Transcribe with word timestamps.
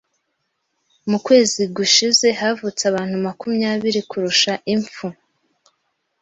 Mu 1.09 1.17
kwezi 1.25 1.61
gushize 1.77 2.27
havutse 2.39 2.81
abantu 2.91 3.15
makumyabiri 3.25 4.01
kurusha 4.09 4.53
impfu. 4.73 5.07